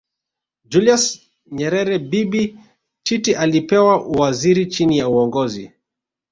[0.71, 1.05] Julius
[1.55, 2.43] Nyerere Bibi
[3.05, 5.71] Titi alipewa uwaziri chini ya Uongozi